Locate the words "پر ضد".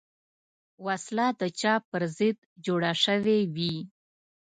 1.89-2.37